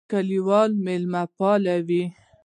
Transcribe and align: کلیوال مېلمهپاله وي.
کلیوال 0.11 0.71
مېلمهپاله 0.85 1.75
وي. 1.87 2.03